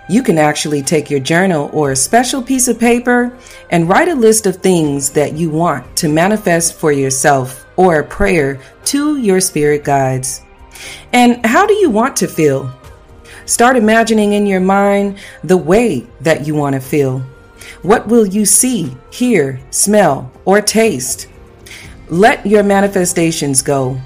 You 0.09 0.23
can 0.23 0.39
actually 0.39 0.81
take 0.81 1.11
your 1.11 1.19
journal 1.19 1.69
or 1.71 1.91
a 1.91 1.95
special 1.95 2.41
piece 2.41 2.67
of 2.67 2.79
paper 2.79 3.37
and 3.69 3.87
write 3.87 4.07
a 4.07 4.15
list 4.15 4.47
of 4.47 4.55
things 4.55 5.11
that 5.11 5.33
you 5.33 5.51
want 5.51 5.95
to 5.97 6.09
manifest 6.09 6.73
for 6.73 6.91
yourself 6.91 7.67
or 7.75 7.99
a 7.99 8.03
prayer 8.03 8.59
to 8.85 9.17
your 9.17 9.39
spirit 9.39 9.83
guides. 9.83 10.41
And 11.13 11.45
how 11.45 11.67
do 11.67 11.75
you 11.75 11.91
want 11.91 12.15
to 12.17 12.27
feel? 12.27 12.73
Start 13.45 13.77
imagining 13.77 14.33
in 14.33 14.47
your 14.47 14.59
mind 14.59 15.19
the 15.43 15.57
way 15.57 16.07
that 16.21 16.47
you 16.47 16.55
want 16.55 16.73
to 16.73 16.81
feel. 16.81 17.19
What 17.83 18.07
will 18.07 18.25
you 18.25 18.45
see, 18.45 18.97
hear, 19.11 19.61
smell, 19.69 20.31
or 20.45 20.59
taste? 20.59 21.27
Let 22.09 22.43
your 22.47 22.63
manifestations 22.63 23.61
go. 23.61 24.01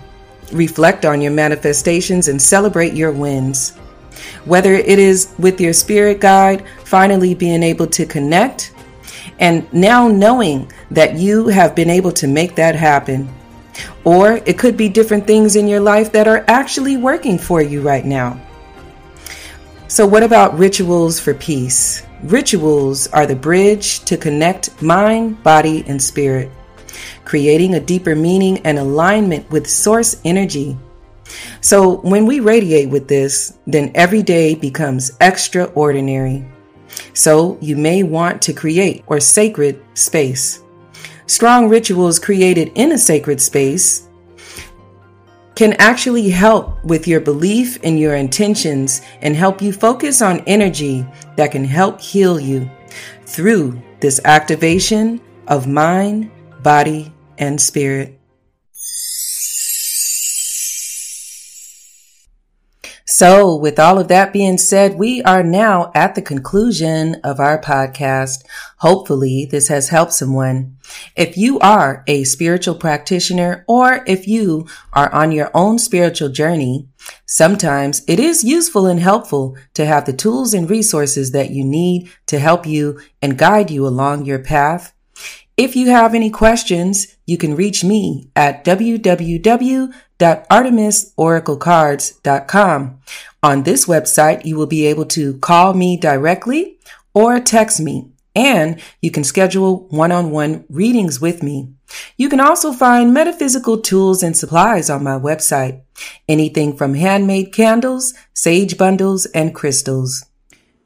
Reflect 0.52 1.06
on 1.06 1.22
your 1.22 1.32
manifestations 1.32 2.28
and 2.28 2.42
celebrate 2.42 2.94
your 2.94 3.14
wins. 3.14 3.74
Whether 4.46 4.74
it 4.74 5.00
is 5.00 5.34
with 5.40 5.62
your 5.62 5.74
spirit 5.74 6.20
guide, 6.20 6.66
finally 6.84 7.36
being 7.36 7.64
able 7.64 7.88
to 7.88 8.06
connect, 8.06 8.74
and 9.40 9.72
now 9.74 10.08
knowing 10.08 10.72
that 10.92 11.16
you 11.16 11.48
have 11.48 11.76
been 11.76 11.90
able 11.90 12.12
to 12.12 12.28
make 12.28 12.56
that 12.56 12.76
happen. 12.76 13.30
Or 14.04 14.42
it 14.46 14.60
could 14.60 14.78
be 14.78 14.90
different 14.90 15.26
things 15.26 15.56
in 15.56 15.68
your 15.68 15.80
life 15.80 16.12
that 16.12 16.28
are 16.28 16.46
actually 16.48 16.98
working 16.98 17.38
for 17.38 17.62
you 17.62 17.82
right 17.82 18.06
now. 18.06 18.40
So, 19.88 20.06
what 20.06 20.24
about 20.24 20.58
rituals 20.58 21.20
for 21.20 21.34
peace? 21.34 22.04
Rituals 22.24 23.08
are 23.08 23.26
the 23.26 23.36
bridge 23.36 24.00
to 24.06 24.18
connect 24.18 24.82
mind, 24.82 25.44
body, 25.44 25.84
and 25.88 26.02
spirit, 26.02 26.50
creating 27.26 27.76
a 27.76 27.80
deeper 27.80 28.16
meaning 28.16 28.60
and 28.66 28.80
alignment 28.80 29.50
with 29.52 29.70
source 29.70 30.20
energy. 30.24 30.78
So 31.64 32.02
when 32.02 32.26
we 32.26 32.42
radiate 32.42 32.90
with 32.90 33.08
this, 33.08 33.58
then 33.66 33.94
every 33.96 34.22
day 34.22 34.54
becomes 34.54 35.16
extraordinary. 35.22 36.46
So 37.14 37.58
you 37.62 37.78
may 37.78 38.04
want 38.04 38.42
to 38.42 38.54
create 38.54 39.06
or 39.08 39.22
sacred 39.22 39.82
space. 39.94 40.62
Strong 41.26 41.70
rituals 41.70 42.20
created 42.20 42.74
in 42.76 42.92
a 42.92 42.98
sacred 42.98 43.40
space 43.40 44.10
can 45.56 45.72
actually 45.80 46.30
help 46.30 46.84
with 46.84 47.08
your 47.08 47.22
belief 47.22 47.80
and 47.82 47.98
your 47.98 48.16
intentions 48.16 49.02
and 49.22 49.34
help 49.34 49.62
you 49.62 49.72
focus 49.72 50.22
on 50.22 50.42
energy 50.42 51.08
that 51.38 51.54
can 51.54 51.64
help 51.64 52.02
heal 52.02 52.38
you 52.42 52.70
through 53.26 53.82
this 54.02 54.20
activation 54.26 55.22
of 55.48 55.66
mind, 55.66 56.30
body, 56.62 57.14
and 57.38 57.60
spirit. 57.62 58.20
So, 63.24 63.56
with 63.56 63.80
all 63.80 64.00
of 64.00 64.10
that 64.10 64.34
being 64.34 64.58
said, 64.58 64.96
we 64.96 65.24
are 65.24 65.44
now 65.44 65.94
at 65.96 66.14
the 66.14 66.22
conclusion 66.22 67.16
of 67.24 67.40
our 67.40 67.58
podcast. 67.58 68.44
Hopefully, 68.80 69.48
this 69.50 69.70
has 69.70 69.88
helped 69.88 70.12
someone. 70.12 70.76
If 71.16 71.38
you 71.38 71.58
are 71.60 72.04
a 72.06 72.26
spiritual 72.26 72.76
practitioner 72.76 73.64
or 73.66 74.04
if 74.08 74.28
you 74.28 74.68
are 74.92 75.10
on 75.14 75.32
your 75.32 75.50
own 75.54 75.80
spiritual 75.80 76.28
journey, 76.28 76.90
sometimes 77.26 78.04
it 78.10 78.20
is 78.20 78.44
useful 78.44 78.88
and 78.88 79.00
helpful 79.00 79.56
to 79.76 79.86
have 79.86 80.04
the 80.04 80.12
tools 80.12 80.54
and 80.54 80.70
resources 80.70 81.32
that 81.32 81.50
you 81.50 81.64
need 81.64 82.12
to 82.26 82.40
help 82.40 82.66
you 82.66 83.00
and 83.22 83.38
guide 83.38 83.72
you 83.72 83.88
along 83.88 84.26
your 84.26 84.40
path. 84.40 84.94
If 85.56 85.78
you 85.78 85.92
have 85.92 86.14
any 86.14 86.30
questions, 86.30 87.16
you 87.26 87.38
can 87.38 87.56
reach 87.56 87.86
me 87.86 88.32
at 88.36 88.66
www.artemisoraclecards.com. 90.24 93.00
On 93.44 93.64
this 93.64 93.86
website, 93.86 94.46
you 94.46 94.56
will 94.56 94.68
be 94.68 94.86
able 94.86 95.06
to 95.06 95.38
call 95.40 95.74
me 95.74 95.98
directly 95.98 96.80
or 97.14 97.42
text 97.42 97.82
me, 97.82 98.08
and 98.36 98.82
you 99.02 99.12
can 99.12 99.26
schedule 99.26 99.88
one-on-one 99.90 100.64
readings 100.70 101.20
with 101.20 101.44
me. 101.44 101.74
You 102.18 102.30
can 102.30 102.40
also 102.40 102.72
find 102.72 103.14
metaphysical 103.14 103.80
tools 103.80 104.24
and 104.24 104.36
supplies 104.36 104.90
on 104.90 105.04
my 105.04 105.20
website. 105.20 105.82
Anything 106.28 106.76
from 106.76 106.96
handmade 106.96 107.54
candles, 107.54 108.16
sage 108.34 108.76
bundles, 108.78 109.28
and 109.28 109.54
crystals. 109.54 110.26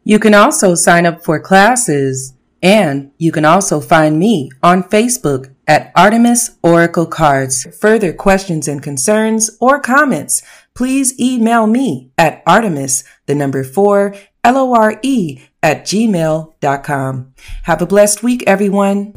You 0.04 0.20
can 0.20 0.34
also 0.34 0.76
sign 0.76 1.06
up 1.06 1.24
for 1.24 1.40
classes 1.40 2.34
and 2.62 3.12
you 3.18 3.32
can 3.32 3.46
also 3.46 3.80
find 3.80 4.20
me 4.20 4.50
on 4.64 4.84
Facebook 4.84 5.54
at 5.68 5.92
Artemis 5.96 6.58
Oracle 6.64 7.06
Cards. 7.06 7.68
Further 7.80 8.14
questions 8.14 8.68
and 8.68 8.82
concerns 8.82 9.52
or 9.60 9.80
comments, 9.80 10.42
please 10.74 11.20
email 11.20 11.68
me 11.68 12.12
at 12.18 12.42
Artemis, 12.48 13.04
the 13.26 13.36
number 13.36 13.64
four, 13.64 14.16
L-O-R-E 14.44 15.42
at 15.62 15.84
gmail.com. 15.84 17.34
Have 17.64 17.82
a 17.82 17.86
blessed 17.86 18.24
week, 18.24 18.44
everyone. 18.48 19.14